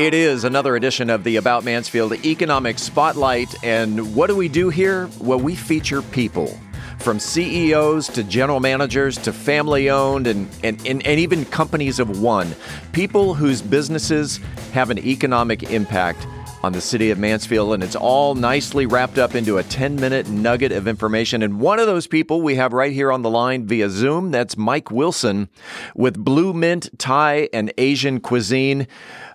It 0.00 0.14
is 0.14 0.44
another 0.44 0.76
edition 0.76 1.10
of 1.10 1.24
the 1.24 1.36
About 1.36 1.62
Mansfield 1.62 2.14
Economic 2.24 2.78
Spotlight. 2.78 3.62
And 3.62 4.14
what 4.14 4.28
do 4.28 4.34
we 4.34 4.48
do 4.48 4.70
here? 4.70 5.10
Well, 5.20 5.38
we 5.38 5.54
feature 5.54 6.00
people 6.00 6.58
from 7.00 7.20
CEOs 7.20 8.06
to 8.08 8.24
general 8.24 8.60
managers 8.60 9.18
to 9.18 9.30
family 9.34 9.90
owned 9.90 10.26
and, 10.26 10.48
and, 10.64 10.80
and, 10.86 11.06
and, 11.06 11.20
even 11.20 11.44
companies 11.44 11.98
of 11.98 12.22
one. 12.22 12.56
People 12.92 13.34
whose 13.34 13.60
businesses 13.60 14.40
have 14.72 14.88
an 14.88 14.98
economic 15.00 15.64
impact 15.64 16.26
on 16.62 16.72
the 16.72 16.80
city 16.80 17.10
of 17.10 17.18
Mansfield, 17.18 17.72
and 17.72 17.82
it's 17.82 17.96
all 17.96 18.34
nicely 18.34 18.84
wrapped 18.86 19.18
up 19.18 19.34
into 19.34 19.58
a 19.58 19.62
10 19.62 19.96
minute 19.96 20.28
nugget 20.28 20.72
of 20.72 20.86
information. 20.86 21.42
And 21.42 21.60
one 21.60 21.78
of 21.78 21.86
those 21.86 22.06
people 22.06 22.42
we 22.42 22.56
have 22.56 22.72
right 22.72 22.92
here 22.92 23.10
on 23.10 23.22
the 23.22 23.30
line 23.30 23.66
via 23.66 23.88
Zoom, 23.88 24.30
that's 24.30 24.56
Mike 24.56 24.90
Wilson 24.90 25.48
with 25.94 26.22
Blue 26.22 26.52
Mint 26.52 26.90
Thai 26.98 27.48
and 27.52 27.72
Asian 27.78 28.20
Cuisine. 28.20 28.86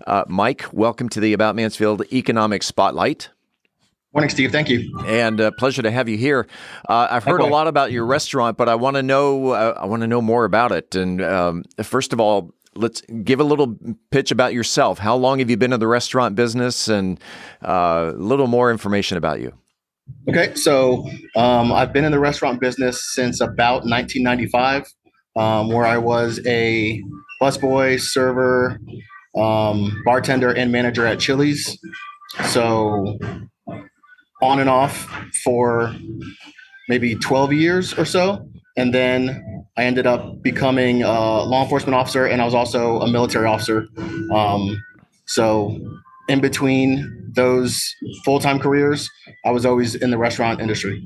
Uh, 0.06 0.24
Mike, 0.28 0.66
welcome 0.72 1.10
to 1.10 1.20
the 1.20 1.34
About 1.34 1.56
Mansfield 1.56 2.04
Economic 2.14 2.62
Spotlight. 2.62 3.30
Morning, 4.14 4.30
Steve. 4.30 4.52
Thank 4.52 4.70
you. 4.70 4.98
And 5.06 5.42
uh, 5.42 5.52
pleasure 5.58 5.82
to 5.82 5.92
have 5.92 6.08
you 6.08 6.18
here. 6.18 6.48
Uh, 6.88 7.08
I've 7.12 7.26
heard 7.26 7.42
a 7.42 7.46
lot 7.46 7.68
about 7.68 7.92
your 7.92 8.06
restaurant, 8.06 8.56
but 8.56 8.70
I 8.70 8.76
want 8.76 8.96
to 8.96 9.04
know. 9.04 9.50
Uh, 9.50 9.78
I 9.78 9.88
want 9.88 10.04
to 10.04 10.08
know 10.08 10.22
more 10.22 10.46
about 10.46 10.72
it. 10.72 10.96
And 10.96 11.22
um, 11.22 11.64
first 11.84 12.14
of 12.14 12.22
all, 12.22 12.54
let's 12.76 13.02
give 13.02 13.40
a 13.40 13.44
little 13.44 13.78
pitch 14.12 14.32
about 14.32 14.54
yourself. 14.54 15.00
How 15.00 15.16
long 15.16 15.40
have 15.40 15.50
you 15.50 15.58
been 15.58 15.74
in 15.74 15.80
the 15.80 15.88
restaurant 15.88 16.36
business, 16.36 16.88
and 16.88 17.20
uh, 17.64 18.12
a 18.14 18.18
little 18.18 18.48
more 18.48 18.72
information 18.72 19.18
about 19.18 19.42
you? 19.42 19.54
Okay, 20.30 20.54
so 20.56 21.08
um, 21.36 21.72
I've 21.72 21.92
been 21.94 22.06
in 22.06 22.12
the 22.12 22.20
restaurant 22.20 22.60
business 22.60 23.14
since 23.14 23.42
about 23.42 23.86
1995, 23.86 24.94
um, 25.36 25.70
where 25.70 25.86
I 25.86 25.98
was 25.98 26.40
a 26.46 27.02
busboy, 27.42 28.00
server, 28.00 28.80
um, 29.36 30.02
bartender, 30.06 30.52
and 30.52 30.72
manager 30.72 31.06
at 31.06 31.20
Chili's. 31.20 31.78
So 32.52 33.18
on 34.42 34.60
and 34.60 34.70
off 34.70 35.08
for 35.44 35.96
maybe 36.90 37.16
12 37.16 37.54
years 37.54 37.98
or 37.98 38.06
so. 38.06 38.48
And 38.78 38.94
then 38.94 39.55
I 39.78 39.84
ended 39.84 40.08
up 40.08 40.42
becoming 40.42 41.04
a 41.04 41.44
law 41.44 41.64
enforcement 41.64 41.96
officer, 41.96 42.26
and 42.26 42.42
I 42.42 42.46
was 42.46 42.54
also 42.54 43.02
a 43.02 43.10
military 43.10 43.46
officer. 43.46 43.88
Um, 44.32 44.82
so, 45.26 45.78
in 46.30 46.40
between 46.40 47.32
those 47.36 47.94
full 48.24 48.40
time 48.40 48.60
careers, 48.60 49.10
I 49.44 49.52
was 49.52 49.66
always 49.66 49.96
in 49.96 50.12
the 50.12 50.18
restaurant 50.18 50.62
industry. 50.62 51.04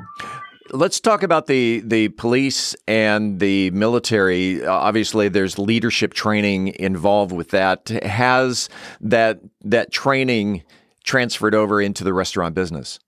Let's 0.71 0.99
talk 0.99 1.23
about 1.23 1.47
the 1.47 1.81
the 1.83 2.09
police 2.09 2.75
and 2.87 3.39
the 3.39 3.71
military. 3.71 4.63
Obviously, 4.63 5.29
there's 5.29 5.57
leadership 5.57 6.13
training 6.13 6.75
involved 6.79 7.31
with 7.31 7.49
that. 7.49 7.89
Has 7.89 8.69
that 9.01 9.39
that 9.61 9.91
training 9.91 10.63
transferred 11.03 11.55
over 11.55 11.81
into 11.81 12.03
the 12.03 12.13
restaurant 12.13 12.53
business? 12.53 12.99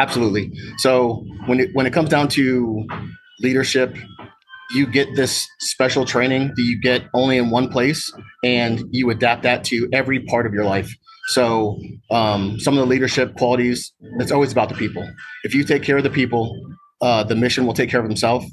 Absolutely. 0.00 0.52
So 0.78 1.24
when 1.46 1.60
it 1.60 1.70
when 1.74 1.86
it 1.86 1.92
comes 1.92 2.08
down 2.08 2.26
to 2.30 2.86
leadership 3.40 3.96
you 4.70 4.86
get 4.86 5.08
this 5.14 5.46
special 5.60 6.04
training 6.04 6.48
that 6.48 6.62
you 6.62 6.80
get 6.80 7.04
only 7.14 7.38
in 7.38 7.50
one 7.50 7.68
place 7.68 8.12
and 8.44 8.82
you 8.90 9.10
adapt 9.10 9.42
that 9.42 9.64
to 9.64 9.88
every 9.92 10.20
part 10.20 10.46
of 10.46 10.52
your 10.52 10.64
life. 10.64 10.90
So 11.28 11.78
um, 12.10 12.58
some 12.60 12.74
of 12.74 12.80
the 12.80 12.86
leadership 12.86 13.36
qualities 13.36 13.92
it's 14.18 14.30
always 14.30 14.52
about 14.52 14.68
the 14.68 14.74
people. 14.74 15.08
If 15.44 15.54
you 15.54 15.64
take 15.64 15.82
care 15.82 15.96
of 15.96 16.04
the 16.04 16.10
people 16.10 16.54
uh, 17.00 17.24
the 17.24 17.34
mission 17.34 17.66
will 17.66 17.74
take 17.74 17.90
care 17.90 18.00
of 18.00 18.06
themselves 18.06 18.46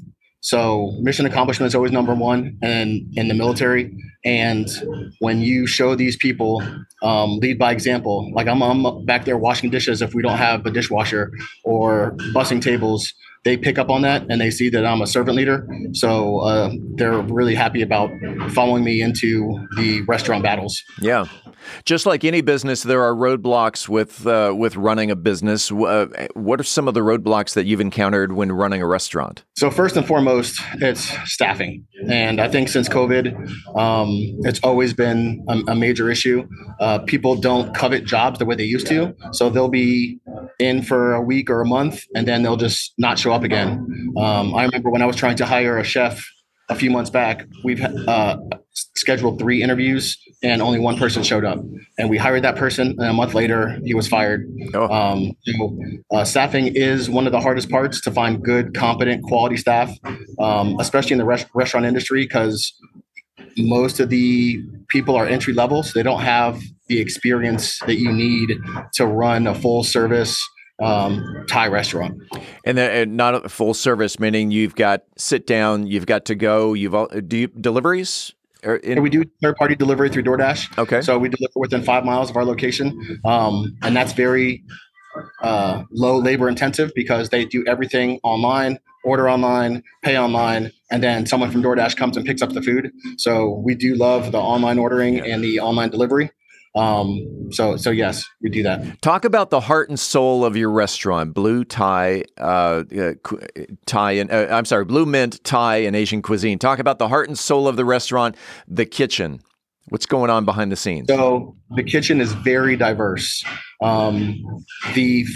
so 0.44 0.92
mission 1.00 1.24
accomplishment 1.24 1.68
is 1.68 1.74
always 1.74 1.90
number 1.90 2.14
one 2.14 2.58
in, 2.60 3.10
in 3.14 3.28
the 3.28 3.34
military. 3.34 3.96
And 4.26 4.68
when 5.20 5.40
you 5.40 5.66
show 5.66 5.94
these 5.94 6.18
people, 6.18 6.62
um, 7.02 7.38
lead 7.38 7.58
by 7.58 7.72
example, 7.72 8.30
like 8.34 8.46
I'm, 8.46 8.62
I'm 8.62 9.06
back 9.06 9.24
there 9.24 9.38
washing 9.38 9.70
dishes 9.70 10.02
if 10.02 10.12
we 10.12 10.20
don't 10.20 10.36
have 10.36 10.66
a 10.66 10.70
dishwasher 10.70 11.32
or 11.64 12.14
bussing 12.34 12.60
tables, 12.60 13.10
they 13.44 13.56
pick 13.56 13.78
up 13.78 13.90
on 13.90 14.02
that 14.02 14.26
and 14.28 14.40
they 14.40 14.50
see 14.50 14.70
that 14.70 14.86
I'm 14.86 15.02
a 15.02 15.06
servant 15.06 15.36
leader. 15.36 15.68
So 15.92 16.40
uh, 16.40 16.72
they're 16.94 17.20
really 17.20 17.54
happy 17.54 17.82
about 17.82 18.10
following 18.50 18.84
me 18.84 19.02
into 19.02 19.66
the 19.76 20.02
restaurant 20.02 20.42
battles. 20.42 20.82
Yeah. 21.00 21.26
Just 21.84 22.06
like 22.06 22.24
any 22.24 22.40
business, 22.40 22.82
there 22.82 23.02
are 23.02 23.14
roadblocks 23.14 23.88
with 23.88 24.26
uh, 24.26 24.52
with 24.56 24.76
running 24.76 25.10
a 25.10 25.16
business. 25.16 25.70
Uh, 25.72 26.06
what 26.34 26.60
are 26.60 26.64
some 26.64 26.88
of 26.88 26.94
the 26.94 27.00
roadblocks 27.00 27.54
that 27.54 27.64
you've 27.64 27.80
encountered 27.80 28.32
when 28.32 28.52
running 28.52 28.82
a 28.82 28.86
restaurant? 28.86 29.44
So 29.56 29.70
first 29.70 29.96
and 29.96 30.06
foremost, 30.06 30.60
it's 30.74 31.16
staffing, 31.24 31.86
and 32.08 32.40
I 32.40 32.48
think 32.48 32.68
since 32.68 32.88
COVID, 32.88 33.34
um, 33.78 34.08
it's 34.40 34.60
always 34.62 34.92
been 34.92 35.44
a, 35.48 35.72
a 35.72 35.74
major 35.74 36.10
issue. 36.10 36.46
Uh, 36.80 36.98
people 36.98 37.34
don't 37.36 37.74
covet 37.74 38.04
jobs 38.04 38.38
the 38.38 38.44
way 38.44 38.56
they 38.56 38.64
used 38.64 38.86
to, 38.88 39.14
so 39.32 39.48
they'll 39.48 39.68
be 39.68 40.18
in 40.58 40.82
for 40.82 41.14
a 41.14 41.20
week 41.20 41.50
or 41.50 41.60
a 41.60 41.66
month, 41.66 42.04
and 42.14 42.26
then 42.26 42.42
they'll 42.42 42.56
just 42.56 42.94
not 42.98 43.18
show 43.18 43.32
up 43.32 43.42
again. 43.42 44.12
Um, 44.16 44.54
I 44.54 44.64
remember 44.64 44.90
when 44.90 45.02
I 45.02 45.06
was 45.06 45.16
trying 45.16 45.36
to 45.36 45.46
hire 45.46 45.78
a 45.78 45.84
chef 45.84 46.24
a 46.68 46.74
few 46.74 46.90
months 46.90 47.10
back, 47.10 47.46
we've 47.62 47.82
uh, 47.82 48.36
scheduled 48.72 49.38
three 49.38 49.62
interviews 49.62 50.16
and 50.42 50.62
only 50.62 50.78
one 50.78 50.96
person 50.96 51.22
showed 51.22 51.44
up. 51.44 51.58
And 51.98 52.10
we 52.10 52.16
hired 52.16 52.42
that 52.44 52.56
person, 52.56 52.88
and 52.98 53.08
a 53.08 53.12
month 53.12 53.34
later, 53.34 53.78
he 53.84 53.94
was 53.94 54.08
fired. 54.08 54.48
Oh. 54.74 54.88
Um, 54.88 55.32
so, 55.44 55.78
uh, 56.12 56.24
staffing 56.24 56.74
is 56.74 57.08
one 57.08 57.26
of 57.26 57.32
the 57.32 57.40
hardest 57.40 57.70
parts 57.70 58.00
to 58.02 58.10
find 58.10 58.42
good, 58.42 58.74
competent, 58.74 59.22
quality 59.24 59.56
staff, 59.56 59.90
um, 60.38 60.76
especially 60.80 61.12
in 61.12 61.18
the 61.18 61.24
res- 61.24 61.46
restaurant 61.54 61.86
industry, 61.86 62.22
because 62.24 62.74
most 63.56 64.00
of 64.00 64.08
the 64.10 64.62
people 64.88 65.16
are 65.16 65.26
entry 65.26 65.52
level, 65.52 65.82
so 65.82 65.92
they 65.94 66.02
don't 66.02 66.22
have 66.22 66.60
the 66.88 67.00
experience 67.00 67.78
that 67.80 67.96
you 67.96 68.12
need 68.12 68.58
to 68.94 69.06
run 69.06 69.46
a 69.46 69.54
full 69.54 69.84
service 69.84 70.40
um, 70.82 71.44
Thai 71.48 71.68
restaurant. 71.68 72.20
And 72.64 72.76
then 72.76 73.16
not 73.16 73.34
a 73.44 73.48
full 73.48 73.74
service, 73.74 74.18
meaning 74.18 74.50
you've 74.50 74.74
got 74.74 75.02
sit 75.16 75.46
down, 75.46 75.86
you've 75.86 76.06
got 76.06 76.24
to 76.26 76.34
go, 76.34 76.74
you've 76.74 76.94
all, 76.94 77.06
do 77.06 77.36
you, 77.36 77.46
deliveries. 77.48 78.34
In- 78.82 79.02
we 79.02 79.10
do 79.10 79.24
third 79.42 79.56
party 79.56 79.74
delivery 79.74 80.08
through 80.08 80.22
DoorDash. 80.22 80.78
Okay. 80.78 81.02
So 81.02 81.18
we 81.18 81.28
deliver 81.28 81.52
within 81.56 81.82
five 81.82 82.04
miles 82.04 82.30
of 82.30 82.36
our 82.36 82.44
location, 82.44 83.20
um, 83.24 83.76
and 83.82 83.94
that's 83.94 84.12
very 84.12 84.64
uh, 85.42 85.84
low 85.90 86.18
labor 86.18 86.48
intensive 86.48 86.90
because 86.94 87.28
they 87.28 87.44
do 87.44 87.64
everything 87.66 88.18
online, 88.22 88.78
order 89.04 89.28
online, 89.28 89.82
pay 90.02 90.18
online, 90.18 90.72
and 90.90 91.02
then 91.02 91.26
someone 91.26 91.50
from 91.50 91.62
DoorDash 91.62 91.96
comes 91.96 92.16
and 92.16 92.26
picks 92.26 92.42
up 92.42 92.52
the 92.52 92.62
food. 92.62 92.90
So 93.18 93.62
we 93.64 93.74
do 93.74 93.94
love 93.94 94.32
the 94.32 94.38
online 94.38 94.78
ordering 94.78 95.20
and 95.20 95.42
the 95.42 95.60
online 95.60 95.90
delivery. 95.90 96.30
Um, 96.76 97.48
so, 97.52 97.76
so 97.76 97.90
yes, 97.90 98.24
we 98.42 98.50
do 98.50 98.64
that. 98.64 99.00
Talk 99.00 99.24
about 99.24 99.50
the 99.50 99.60
heart 99.60 99.88
and 99.90 100.00
soul 100.00 100.44
of 100.44 100.56
your 100.56 100.70
restaurant, 100.70 101.32
Blue 101.32 101.64
Thai, 101.64 102.24
uh, 102.36 102.82
uh, 102.98 103.12
Thai, 103.86 104.12
and 104.12 104.30
uh, 104.30 104.48
I'm 104.50 104.64
sorry, 104.64 104.84
Blue 104.84 105.06
Mint 105.06 105.42
Thai 105.44 105.76
and 105.76 105.94
Asian 105.94 106.20
cuisine. 106.20 106.58
Talk 106.58 106.80
about 106.80 106.98
the 106.98 107.06
heart 107.06 107.28
and 107.28 107.38
soul 107.38 107.68
of 107.68 107.76
the 107.76 107.84
restaurant, 107.84 108.36
the 108.66 108.86
kitchen. 108.86 109.40
What's 109.90 110.06
going 110.06 110.30
on 110.30 110.44
behind 110.44 110.72
the 110.72 110.76
scenes? 110.76 111.06
So 111.08 111.56
the 111.76 111.84
kitchen 111.84 112.20
is 112.20 112.32
very 112.32 112.74
diverse. 112.74 113.44
Um, 113.82 114.42
the 114.94 115.26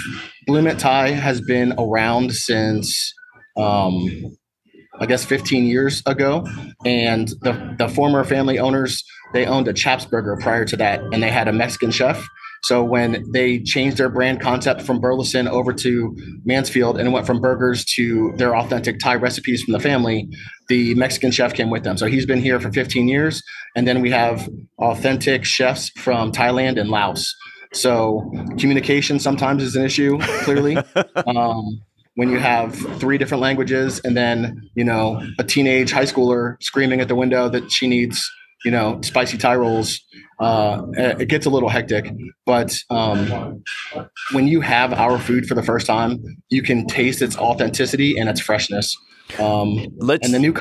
Blue 0.46 0.62
Mint 0.62 0.80
Thai 0.80 1.10
has 1.10 1.40
been 1.42 1.74
around 1.78 2.32
since 2.32 3.14
um, 3.58 4.36
I 5.00 5.06
guess 5.06 5.24
15 5.24 5.64
years 5.64 6.02
ago. 6.06 6.44
And 6.84 7.28
the, 7.42 7.74
the 7.78 7.88
former 7.88 8.24
family 8.24 8.58
owners, 8.58 9.02
they 9.32 9.46
owned 9.46 9.68
a 9.68 9.72
Chaps 9.72 10.06
Burger 10.06 10.36
prior 10.40 10.64
to 10.64 10.76
that, 10.76 11.00
and 11.12 11.22
they 11.22 11.30
had 11.30 11.48
a 11.48 11.52
Mexican 11.52 11.90
chef. 11.90 12.26
So 12.64 12.82
when 12.82 13.24
they 13.32 13.60
changed 13.60 13.98
their 13.98 14.08
brand 14.08 14.40
concept 14.40 14.82
from 14.82 15.00
Burleson 15.00 15.46
over 15.46 15.72
to 15.74 16.16
Mansfield 16.44 16.98
and 16.98 17.12
went 17.12 17.24
from 17.24 17.40
burgers 17.40 17.84
to 17.96 18.32
their 18.36 18.56
authentic 18.56 18.98
Thai 18.98 19.14
recipes 19.14 19.62
from 19.62 19.72
the 19.72 19.80
family, 19.80 20.28
the 20.68 20.94
Mexican 20.96 21.30
chef 21.30 21.54
came 21.54 21.70
with 21.70 21.84
them. 21.84 21.96
So 21.96 22.06
he's 22.06 22.26
been 22.26 22.40
here 22.40 22.58
for 22.58 22.72
15 22.72 23.06
years. 23.06 23.42
And 23.76 23.86
then 23.86 24.02
we 24.02 24.10
have 24.10 24.48
authentic 24.78 25.44
chefs 25.44 25.90
from 25.90 26.32
Thailand 26.32 26.80
and 26.80 26.90
Laos. 26.90 27.32
So 27.72 28.28
communication 28.58 29.20
sometimes 29.20 29.62
is 29.62 29.76
an 29.76 29.84
issue, 29.84 30.18
clearly. 30.42 30.76
um, 31.26 31.80
when 32.18 32.30
you 32.30 32.38
have 32.40 32.74
three 32.98 33.16
different 33.16 33.40
languages 33.40 34.00
and 34.00 34.16
then 34.16 34.68
you 34.74 34.82
know 34.82 35.22
a 35.38 35.44
teenage 35.44 35.92
high 35.92 36.02
schooler 36.02 36.60
screaming 36.60 37.00
at 37.00 37.06
the 37.06 37.14
window 37.14 37.48
that 37.48 37.70
she 37.70 37.86
needs 37.86 38.28
you 38.64 38.72
know 38.72 39.00
spicy 39.02 39.38
Thai 39.38 39.54
rolls 39.54 40.00
uh, 40.40 40.82
it 40.96 41.28
gets 41.28 41.46
a 41.46 41.50
little 41.50 41.68
hectic 41.68 42.10
but 42.44 42.76
um, 42.90 43.62
when 44.32 44.48
you 44.48 44.60
have 44.60 44.92
our 44.92 45.16
food 45.20 45.46
for 45.46 45.54
the 45.54 45.62
first 45.62 45.86
time 45.86 46.18
you 46.48 46.60
can 46.60 46.88
taste 46.88 47.22
its 47.22 47.36
authenticity 47.38 48.18
and 48.18 48.28
its 48.28 48.40
freshness 48.40 48.96
um, 49.38 49.86
let's 49.98 50.26
and 50.26 50.34
the 50.34 50.40
new 50.40 50.54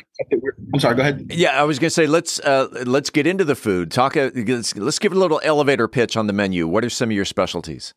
I'm 0.73 0.79
sorry. 0.81 0.95
Go 0.95 1.01
ahead. 1.01 1.31
Yeah, 1.33 1.51
I 1.51 1.63
was 1.63 1.79
going 1.79 1.87
to 1.87 1.93
say 1.93 2.05
let's 2.05 2.37
uh, 2.41 2.67
let's 2.85 3.09
get 3.09 3.25
into 3.25 3.45
the 3.45 3.55
food. 3.55 3.91
Talk. 3.91 4.17
Uh, 4.17 4.29
let's, 4.35 4.75
let's 4.75 4.99
give 4.99 5.13
a 5.13 5.15
little 5.15 5.39
elevator 5.41 5.87
pitch 5.87 6.17
on 6.17 6.27
the 6.27 6.33
menu. 6.33 6.67
What 6.67 6.83
are 6.83 6.89
some 6.89 7.09
of 7.09 7.15
your 7.15 7.23
specialties? 7.23 7.93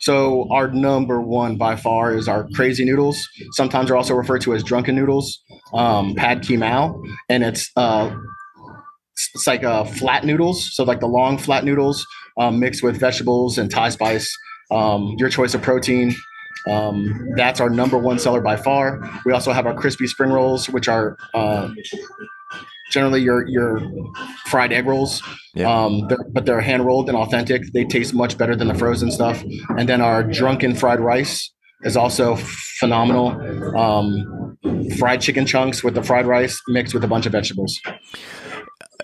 So 0.00 0.48
our 0.50 0.68
number 0.68 1.20
one 1.20 1.56
by 1.56 1.76
far 1.76 2.14
is 2.14 2.26
our 2.26 2.48
crazy 2.54 2.84
noodles. 2.84 3.28
Sometimes 3.52 3.88
they're 3.88 3.96
also 3.96 4.14
referred 4.14 4.40
to 4.42 4.54
as 4.54 4.64
drunken 4.64 4.94
noodles, 4.96 5.42
um, 5.74 6.14
pad 6.14 6.42
ki 6.42 6.56
mao, 6.56 7.02
and 7.28 7.44
it's 7.44 7.70
uh, 7.76 8.14
it's 9.34 9.46
like 9.46 9.62
uh, 9.62 9.84
flat 9.84 10.24
noodles. 10.24 10.74
So 10.74 10.84
like 10.84 11.00
the 11.00 11.06
long 11.06 11.36
flat 11.38 11.64
noodles 11.64 12.06
um, 12.38 12.58
mixed 12.58 12.82
with 12.82 12.98
vegetables 12.98 13.58
and 13.58 13.70
Thai 13.70 13.90
spice. 13.90 14.34
Um, 14.70 15.16
your 15.18 15.28
choice 15.28 15.54
of 15.54 15.62
protein. 15.62 16.14
Um, 16.68 17.30
that's 17.36 17.60
our 17.60 17.70
number 17.70 17.98
one 17.98 18.18
seller 18.18 18.40
by 18.40 18.56
far. 18.56 19.00
We 19.24 19.32
also 19.32 19.52
have 19.52 19.66
our 19.66 19.74
crispy 19.74 20.06
spring 20.06 20.30
rolls, 20.30 20.68
which 20.68 20.88
are 20.88 21.16
uh, 21.34 21.70
generally 22.90 23.20
your 23.20 23.46
your 23.48 23.80
fried 24.46 24.72
egg 24.72 24.86
rolls. 24.86 25.22
Yeah. 25.54 25.72
Um, 25.72 26.06
they're, 26.08 26.24
but 26.30 26.46
they're 26.46 26.60
hand 26.60 26.84
rolled 26.84 27.08
and 27.08 27.16
authentic. 27.16 27.62
They 27.72 27.84
taste 27.84 28.14
much 28.14 28.38
better 28.38 28.54
than 28.54 28.68
the 28.68 28.74
frozen 28.74 29.10
stuff. 29.10 29.42
And 29.76 29.88
then 29.88 30.00
our 30.00 30.22
drunken 30.22 30.74
fried 30.74 31.00
rice 31.00 31.52
is 31.82 31.96
also 31.96 32.36
phenomenal. 32.78 33.76
Um, 33.76 34.58
fried 34.98 35.20
chicken 35.20 35.46
chunks 35.46 35.82
with 35.82 35.94
the 35.94 36.02
fried 36.02 36.26
rice 36.26 36.60
mixed 36.68 36.92
with 36.94 37.04
a 37.04 37.08
bunch 37.08 37.26
of 37.26 37.32
vegetables 37.32 37.80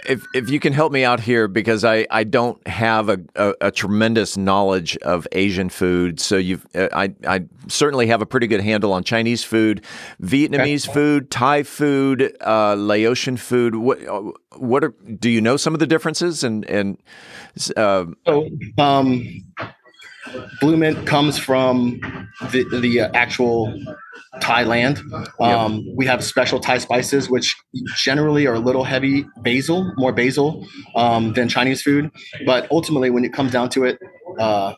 if 0.09 0.25
if 0.35 0.51
you 0.51 0.61
can 0.61 0.73
help 0.73 0.93
me 0.93 1.05
out 1.05 1.21
here 1.21 1.49
because 1.49 1.85
I, 1.85 2.07
I 2.11 2.25
don't 2.25 2.65
have 2.67 3.09
a, 3.09 3.19
a, 3.35 3.55
a 3.63 3.71
tremendous 3.71 4.37
knowledge 4.37 4.97
of 4.99 5.27
Asian 5.33 5.69
food, 5.69 6.21
so 6.21 6.37
you've 6.37 6.67
uh, 6.75 6.89
I 6.93 7.15
I 7.27 7.45
certainly 7.69 8.07
have 8.09 8.23
a 8.23 8.27
pretty 8.27 8.47
good 8.47 8.61
handle 8.61 8.93
on 8.93 9.05
Chinese 9.05 9.45
food, 9.45 9.85
Vietnamese 10.23 10.91
food, 10.93 11.31
Thai 11.31 11.63
food, 11.63 12.37
uh, 12.41 12.75
Laotian 12.75 13.37
food. 13.37 13.77
What 13.77 13.99
what 14.57 14.85
are 14.85 14.95
do 15.19 15.29
you 15.31 15.41
know 15.41 15.57
some 15.57 15.75
of 15.75 15.81
the 15.81 15.87
differences 15.87 16.45
and 16.45 16.65
and 16.67 16.99
uh, 17.77 18.07
so 18.27 18.49
um, 18.79 19.23
Blue 20.61 20.77
Mint 20.77 21.07
comes 21.07 21.39
from 21.39 22.01
the 22.51 22.65
the 22.81 23.01
actual 23.15 23.73
Thailand. 24.41 24.99
Um, 25.41 25.75
yep. 25.75 25.95
We 25.97 26.07
have 26.07 26.23
special 26.25 26.61
Thai 26.61 26.79
spices, 26.79 27.31
which 27.31 27.57
generally 27.97 28.47
are 28.47 28.55
a 28.55 28.59
little 28.59 28.85
heavy 28.85 29.27
basil, 29.43 29.93
more 29.97 30.13
basil 30.13 30.67
um, 30.95 31.33
than 31.33 31.49
Chinese 31.49 31.83
food. 31.83 32.11
But 32.45 32.71
ultimately, 32.71 33.11
when 33.11 33.25
it 33.25 33.33
comes 33.33 33.53
down 33.53 33.71
to 33.71 33.85
it, 33.85 33.99
uh, 34.39 34.75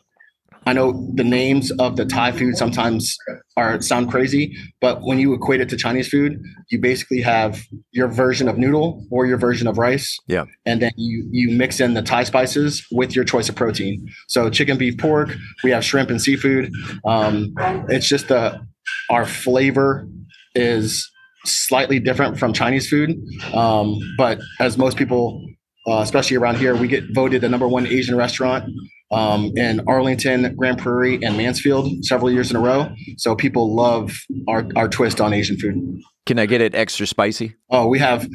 I 0.69 0.73
know 0.73 1.09
the 1.15 1.23
names 1.23 1.71
of 1.79 1.95
the 1.95 2.05
Thai 2.05 2.31
food 2.31 2.55
sometimes 2.55 3.17
are 3.57 3.81
sound 3.81 4.11
crazy, 4.11 4.55
but 4.79 5.01
when 5.01 5.17
you 5.17 5.33
equate 5.33 5.61
it 5.61 5.69
to 5.69 5.75
Chinese 5.75 6.07
food, 6.07 6.39
you 6.69 6.79
basically 6.79 7.21
have 7.21 7.59
your 7.91 8.07
version 8.07 8.47
of 8.47 8.59
noodle 8.59 9.03
or 9.09 9.25
your 9.25 9.39
version 9.39 9.65
of 9.65 9.79
rice. 9.79 10.15
Yeah. 10.27 10.45
And 10.67 10.79
then 10.79 10.91
you 10.95 11.27
you 11.31 11.57
mix 11.57 11.79
in 11.79 11.95
the 11.95 12.03
Thai 12.03 12.23
spices 12.23 12.85
with 12.91 13.15
your 13.15 13.25
choice 13.25 13.49
of 13.49 13.55
protein. 13.55 14.07
So 14.27 14.51
chicken, 14.51 14.77
beef, 14.77 14.99
pork. 14.99 15.35
We 15.63 15.71
have 15.71 15.83
shrimp 15.83 16.11
and 16.11 16.21
seafood. 16.21 16.71
Um, 17.03 17.51
it's 17.89 18.07
just 18.07 18.27
the 18.27 18.61
our 19.09 19.25
flavor 19.25 20.07
is 20.53 21.09
slightly 21.45 21.99
different 21.99 22.37
from 22.37 22.53
Chinese 22.53 22.87
food. 22.87 23.17
Um, 23.55 23.97
but 24.19 24.39
as 24.59 24.77
most 24.77 24.97
people, 24.97 25.43
uh, 25.87 26.01
especially 26.01 26.37
around 26.37 26.57
here, 26.57 26.75
we 26.75 26.87
get 26.87 27.05
voted 27.15 27.41
the 27.41 27.49
number 27.49 27.67
one 27.67 27.87
Asian 27.87 28.15
restaurant 28.15 28.69
um, 29.11 29.51
in 29.55 29.81
Arlington, 29.87 30.55
Grand 30.55 30.77
Prairie, 30.77 31.23
and 31.23 31.37
Mansfield 31.37 32.05
several 32.05 32.31
years 32.31 32.51
in 32.51 32.57
a 32.57 32.59
row. 32.59 32.93
So 33.17 33.35
people 33.35 33.75
love 33.75 34.19
our, 34.47 34.67
our 34.75 34.87
twist 34.87 35.19
on 35.19 35.33
Asian 35.33 35.57
food. 35.57 36.01
Can 36.25 36.37
I 36.37 36.45
get 36.45 36.61
it 36.61 36.75
extra 36.75 37.07
spicy? 37.07 37.55
Oh, 37.69 37.87
we 37.87 37.99
have 37.99 38.27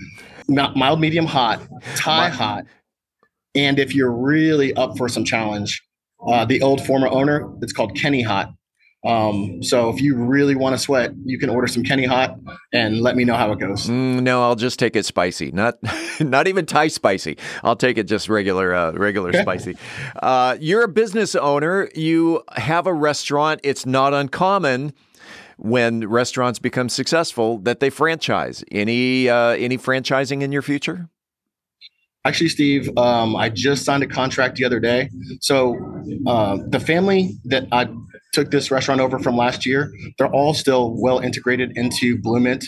mild, 0.49 1.01
medium, 1.01 1.27
hot, 1.27 1.61
Thai 1.97 2.29
hot. 2.29 2.65
And 3.55 3.79
if 3.79 3.95
you're 3.95 4.13
really 4.13 4.75
up 4.75 4.97
for 4.99 5.09
some 5.09 5.25
challenge, 5.25 5.81
uh, 6.27 6.45
the 6.45 6.61
old 6.63 6.85
former 6.85 7.09
owner, 7.09 7.49
it's 7.63 7.73
called 7.73 7.97
Kenny 7.97 8.23
Hot. 8.23 8.53
Um, 9.05 9.63
so 9.63 9.91
if 9.91 10.01
you 10.01 10.17
really 10.17 10.55
want 10.55 10.75
to 10.75 10.79
sweat, 10.79 11.13
you 11.25 11.39
can 11.39 11.51
order 11.51 11.67
some 11.67 11.83
Kenny 11.83 12.07
Hot 12.07 12.39
and 12.73 13.01
let 13.01 13.17
me 13.17 13.25
know 13.25 13.35
how 13.35 13.53
it 13.53 13.59
goes. 13.59 13.87
Mm, 13.87 14.23
no, 14.23 14.43
I'll 14.43 14.57
just 14.57 14.79
take 14.79 14.97
it 14.97 15.05
spicy, 15.05 15.53
not 15.53 15.79
not 16.21 16.49
even 16.49 16.67
Thai 16.67 16.89
spicy. 16.89 17.37
I'll 17.63 17.77
take 17.77 17.99
it 17.99 18.05
just 18.05 18.29
regular 18.29 18.75
uh, 18.75 18.93
regular 18.93 19.31
okay. 19.31 19.43
spicy. 19.43 19.77
Uh, 20.23 20.57
you're 20.59 20.85
a 20.85 20.89
business 20.89 21.35
owner. 21.35 21.91
You 21.95 22.43
have 22.53 22.87
a 22.87 22.95
restaurant. 22.95 23.61
It's 23.63 23.85
not 23.85 24.15
uncommon 24.15 24.95
when 25.57 26.09
restaurants 26.09 26.59
become 26.59 26.89
successful 26.89 27.59
that 27.59 27.81
they 27.81 27.91
franchise. 27.91 28.65
Any 28.73 29.29
uh, 29.29 29.51
any 29.51 29.79
franchising 29.79 30.43
in 30.43 30.51
your 30.53 30.63
future? 30.63 31.09
Actually, 32.27 32.49
Steve, 32.49 32.97
um, 32.97 33.37
I 33.37 33.51
just 33.51 33.85
signed 33.85 34.03
a 34.03 34.07
contract 34.07 34.57
the 34.57 34.65
other 34.65 34.81
day. 34.81 35.11
So 35.41 35.77
uh, 36.27 36.59
the 36.69 36.81
family 36.81 37.37
that 37.45 37.67
I 37.71 37.89
took 38.33 38.51
this 38.51 38.71
restaurant 38.71 39.01
over 39.01 39.19
from 39.19 39.37
last 39.37 39.67
year, 39.67 39.93
they're 40.19 40.33
all 40.33 40.55
still 40.55 40.95
well 40.99 41.19
integrated 41.19 41.77
into 41.77 42.19
Blue 42.19 42.41
Mint. 42.41 42.65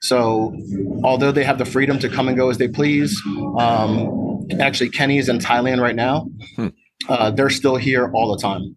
So, 0.00 0.54
although 1.02 1.32
they 1.32 1.44
have 1.44 1.56
the 1.58 1.64
freedom 1.64 1.98
to 2.00 2.08
come 2.10 2.28
and 2.28 2.36
go 2.36 2.50
as 2.50 2.58
they 2.58 2.68
please, 2.68 3.18
um, 3.58 4.46
actually 4.60 4.90
Kenny's 4.90 5.28
in 5.28 5.38
Thailand 5.38 5.80
right 5.80 5.94
now. 5.94 6.28
Hmm. 6.56 6.68
Uh, 7.08 7.30
they're 7.30 7.50
still 7.50 7.76
here 7.76 8.10
all 8.12 8.34
the 8.34 8.40
time. 8.40 8.76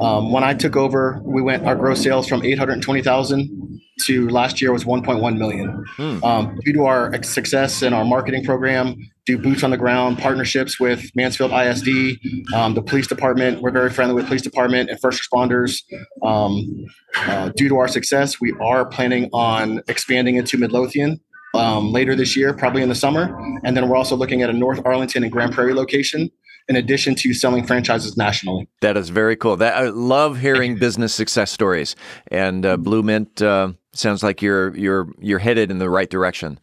Um, 0.00 0.32
when 0.32 0.44
I 0.44 0.54
took 0.54 0.76
over, 0.76 1.20
we 1.24 1.42
went 1.42 1.64
our 1.66 1.76
gross 1.76 2.02
sales 2.02 2.28
from 2.28 2.44
820,000 2.44 3.80
to 4.06 4.28
last 4.28 4.60
year 4.60 4.72
was 4.72 4.84
1.1 4.84 5.38
million. 5.38 5.84
Hmm. 5.96 6.24
Um, 6.24 6.58
due 6.64 6.72
to 6.72 6.84
our 6.84 7.22
success 7.22 7.82
in 7.82 7.92
our 7.92 8.04
marketing 8.04 8.44
program, 8.44 8.96
do 9.26 9.38
boots 9.38 9.62
on 9.62 9.70
the 9.70 9.76
ground 9.76 10.18
partnerships 10.18 10.78
with 10.78 11.04
Mansfield 11.14 11.52
ISD, 11.52 12.18
um, 12.54 12.74
the 12.74 12.82
police 12.82 13.06
department. 13.06 13.62
We're 13.62 13.70
very 13.70 13.90
friendly 13.90 14.14
with 14.14 14.26
police 14.26 14.42
department 14.42 14.90
and 14.90 15.00
first 15.00 15.22
responders. 15.22 15.82
Um, 16.22 16.86
uh, 17.16 17.50
due 17.56 17.68
to 17.68 17.78
our 17.78 17.88
success, 17.88 18.40
we 18.40 18.52
are 18.60 18.84
planning 18.84 19.30
on 19.32 19.80
expanding 19.88 20.36
into 20.36 20.58
Midlothian 20.58 21.20
um, 21.54 21.92
later 21.92 22.14
this 22.14 22.36
year, 22.36 22.52
probably 22.52 22.82
in 22.82 22.88
the 22.88 22.94
summer. 22.94 23.34
And 23.64 23.76
then 23.76 23.88
we're 23.88 23.96
also 23.96 24.16
looking 24.16 24.42
at 24.42 24.50
a 24.50 24.52
North 24.52 24.82
Arlington 24.84 25.22
and 25.22 25.32
Grand 25.32 25.52
Prairie 25.52 25.74
location 25.74 26.30
in 26.68 26.76
addition 26.76 27.14
to 27.14 27.34
selling 27.34 27.66
franchises 27.66 28.16
nationally. 28.16 28.68
That 28.80 28.96
is 28.96 29.10
very 29.10 29.36
cool. 29.36 29.56
That 29.56 29.76
I 29.76 29.88
love 29.88 30.38
hearing 30.38 30.76
business 30.76 31.14
success 31.14 31.50
stories, 31.50 31.96
and 32.28 32.64
uh, 32.64 32.76
Blue 32.76 33.02
Mint 33.02 33.42
uh, 33.42 33.72
sounds 33.92 34.22
like 34.22 34.42
you're 34.42 34.74
you're 34.76 35.08
you're 35.18 35.38
headed 35.38 35.70
in 35.70 35.78
the 35.78 35.90
right 35.90 36.08
direction. 36.08 36.58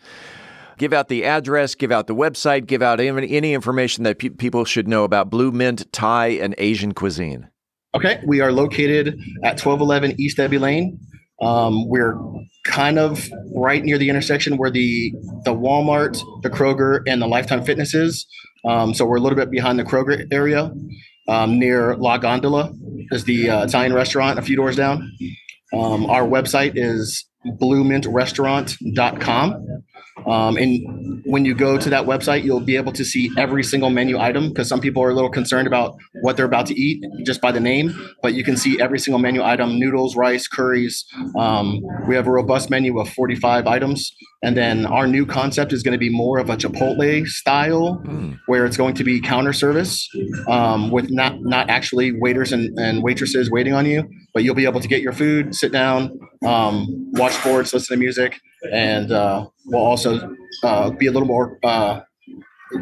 Give 0.78 0.94
out 0.94 1.10
the 1.10 1.26
address, 1.26 1.76
give 1.76 1.92
out 1.92 2.08
the 2.08 2.16
website, 2.16 2.66
give 2.66 2.82
out 2.82 3.00
any, 3.00 3.30
any 3.32 3.54
information 3.54 4.04
that 4.06 4.18
pe- 4.18 4.30
people 4.30 4.66
should 4.66 4.88
know 4.88 5.04
about 5.04 5.30
Blue 5.30 5.52
Mint 5.52 5.92
Thai 5.92 6.30
and 6.30 6.56
Asian 6.58 6.94
cuisine. 6.94 7.50
Okay, 7.94 8.20
we 8.26 8.42
are 8.42 8.52
located 8.52 9.10
at 9.44 9.64
1211 9.64 10.20
East 10.20 10.38
Debbie 10.38 10.58
Lane. 10.58 11.00
Um, 11.42 11.88
we're 11.88 12.18
kind 12.66 12.98
of 12.98 13.30
right 13.56 13.84
near 13.84 13.98
the 13.98 14.10
intersection 14.10 14.58
where 14.58 14.72
the 14.72 15.14
the 15.44 15.54
Walmart, 15.54 16.20
the 16.42 16.50
Kroger, 16.50 17.02
and 17.08 17.22
the 17.22 17.28
Lifetime 17.28 17.64
Fitness 17.64 17.94
is. 17.94 18.26
Um, 18.64 18.94
so 18.94 19.06
we're 19.06 19.18
a 19.18 19.20
little 19.20 19.38
bit 19.38 19.50
behind 19.50 19.80
the 19.80 19.84
Kroger 19.84 20.28
area, 20.32 20.72
um, 21.28 21.60
near 21.60 21.96
La 21.96 22.18
Gondola 22.18 22.72
is 23.12 23.24
the 23.26 23.50
uh, 23.50 23.66
Italian 23.66 23.94
restaurant 23.94 24.40
a 24.40 24.42
few 24.42 24.56
doors 24.56 24.76
down. 24.76 25.12
Um, 25.74 26.06
our 26.06 26.24
website 26.24 26.74
is 26.76 27.26
bluemintrestaurant.com. 27.46 29.84
Um, 30.28 30.58
and 30.58 31.22
when 31.26 31.46
you 31.46 31.56
go 31.56 31.78
to 31.78 31.90
that 31.90 32.06
website, 32.06 32.44
you'll 32.44 32.60
be 32.60 32.76
able 32.76 32.92
to 32.94 33.06
see 33.06 33.32
every 33.38 33.64
single 33.64 33.90
menu 33.90 34.20
item 34.20 34.50
because 34.50 34.68
some 34.68 34.82
people 34.82 35.04
are 35.04 35.10
a 35.10 35.14
little 35.14 35.30
concerned 35.30 35.68
about 35.68 35.96
what 36.22 36.38
they're 36.38 36.46
about 36.46 36.66
to 36.68 36.76
eat 36.76 37.04
just 37.26 37.42
by 37.42 37.52
the 37.52 37.60
name. 37.60 37.94
But 38.22 38.34
you 38.34 38.44
can 38.44 38.58
see 38.58 38.80
every 38.82 39.00
single 39.00 39.20
menu 39.20 39.44
item 39.44 39.80
noodles, 39.80 40.16
rice, 40.16 40.48
curries. 40.48 41.06
Um, 41.38 41.82
we 42.08 42.16
have 42.16 42.28
a 42.28 42.32
robust 42.32 42.70
menu 42.70 43.00
of 43.00 43.10
45 43.10 43.68
items. 43.68 44.12
And 44.44 44.58
then 44.58 44.88
our 44.88 45.06
new 45.06 45.26
concept 45.26 45.72
is 45.72 45.84
going 45.84 45.94
to 45.94 46.00
be 46.00 46.10
more 46.10 46.40
of 46.40 46.50
a 46.50 46.58
Chipotle 46.58 47.28
style, 47.28 48.02
mm. 48.04 48.40
where 48.48 48.66
it's 48.66 48.76
going 48.76 48.96
to 48.96 49.04
be 49.04 49.22
counter 49.22 49.54
service 49.54 50.10
um, 50.48 50.90
with 50.90 51.12
not 51.12 51.42
not 51.42 51.70
actually 51.70 52.12
waiters 52.12 52.52
and, 52.52 52.78
and 52.80 53.04
waitresses 53.04 53.52
waiting 53.52 53.74
on 53.74 53.86
you, 53.86 54.10
but 54.34 54.44
you'll 54.44 54.56
be 54.56 54.66
able 54.66 54.80
to 54.80 54.88
get 54.88 55.02
your 55.02 55.14
food, 55.14 55.56
sit 55.56 55.72
down, 55.72 56.20
um, 56.46 56.88
watch 57.12 57.34
sports, 57.34 57.72
listen 57.74 57.98
to 57.98 58.00
music, 58.00 58.42
and 58.72 59.12
uh, 59.12 59.48
we'll 59.66 59.82
also 59.82 60.36
uh, 60.64 60.92
be 60.92 61.08
a 61.08 61.12
little 61.12 61.28
more 61.28 61.58
uh, 61.64 62.02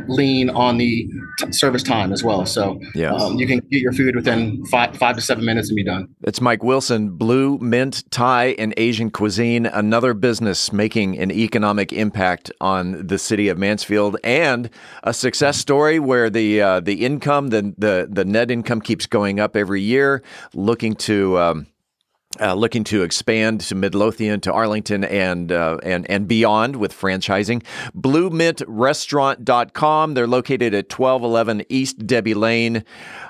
lean 0.07 0.49
on 0.49 0.77
the 0.77 1.09
t- 1.37 1.51
service 1.51 1.83
time 1.83 2.11
as 2.11 2.23
well. 2.23 2.45
So 2.45 2.79
yeah. 2.95 3.13
Um, 3.13 3.37
you 3.37 3.47
can 3.47 3.59
get 3.71 3.81
your 3.81 3.93
food 3.93 4.15
within 4.15 4.65
five 4.67 4.95
five 4.97 5.15
to 5.15 5.21
seven 5.21 5.45
minutes 5.45 5.69
and 5.69 5.75
be 5.75 5.83
done. 5.83 6.07
It's 6.21 6.41
Mike 6.41 6.63
Wilson, 6.63 7.11
Blue 7.11 7.57
Mint 7.59 8.03
Thai 8.11 8.55
and 8.57 8.73
Asian 8.77 9.09
cuisine, 9.09 9.65
another 9.65 10.13
business 10.13 10.71
making 10.71 11.17
an 11.17 11.31
economic 11.31 11.93
impact 11.93 12.51
on 12.61 13.05
the 13.05 13.17
city 13.17 13.47
of 13.47 13.57
Mansfield, 13.57 14.17
and 14.23 14.69
a 15.03 15.13
success 15.13 15.57
story 15.57 15.99
where 15.99 16.29
the 16.29 16.61
uh, 16.61 16.79
the 16.79 17.05
income, 17.05 17.49
the 17.49 17.73
the 17.77 18.07
the 18.09 18.25
net 18.25 18.51
income 18.51 18.81
keeps 18.81 19.05
going 19.05 19.39
up 19.39 19.55
every 19.55 19.81
year, 19.81 20.21
looking 20.53 20.95
to. 20.95 21.37
Um, 21.39 21.67
uh, 22.39 22.53
looking 22.53 22.83
to 22.85 23.03
expand 23.03 23.61
to 23.61 23.75
Midlothian, 23.75 24.39
to 24.41 24.51
Arlington, 24.51 25.03
and 25.03 25.51
uh, 25.51 25.77
and 25.83 26.09
and 26.09 26.27
beyond 26.27 26.77
with 26.77 26.93
franchising. 26.93 27.63
BlueMintRestaurant.com. 27.95 30.13
They're 30.13 30.27
located 30.27 30.73
at 30.73 30.91
1211 30.91 31.65
East 31.69 32.07
Debbie 32.07 32.33
Lane. 32.33 32.83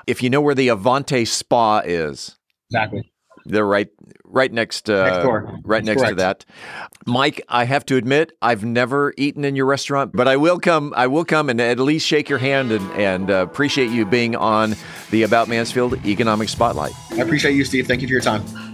If 0.06 0.22
you 0.22 0.30
know 0.30 0.40
where 0.40 0.54
the 0.54 0.68
Avante 0.68 1.26
Spa 1.26 1.80
is, 1.80 2.36
exactly. 2.70 3.10
They're 3.46 3.66
right 3.66 3.88
right 4.24 4.52
next, 4.52 4.88
uh, 4.88 5.04
Next 5.04 5.24
door. 5.24 5.58
right 5.64 5.84
That's 5.84 6.00
next 6.00 6.10
to 6.10 6.14
that. 6.16 6.44
Mike, 7.06 7.42
I 7.48 7.64
have 7.64 7.84
to 7.86 7.96
admit, 7.96 8.32
I've 8.40 8.64
never 8.64 9.12
eaten 9.16 9.44
in 9.44 9.56
your 9.56 9.66
restaurant, 9.66 10.12
but 10.14 10.28
I 10.28 10.36
will 10.36 10.60
come. 10.60 10.92
I 10.96 11.06
will 11.06 11.24
come 11.24 11.48
and 11.48 11.60
at 11.60 11.78
least 11.78 12.06
shake 12.06 12.28
your 12.28 12.38
hand 12.38 12.72
and 12.72 12.90
and 12.92 13.30
uh, 13.30 13.36
appreciate 13.36 13.90
you 13.90 14.06
being 14.06 14.36
on 14.36 14.76
the 15.10 15.22
About 15.22 15.48
Mansfield 15.48 16.04
Economic 16.06 16.48
Spotlight. 16.48 16.92
I 17.12 17.16
appreciate 17.16 17.54
you, 17.54 17.64
Steve. 17.64 17.86
Thank 17.86 18.02
you 18.02 18.08
for 18.08 18.12
your 18.12 18.20
time. 18.20 18.69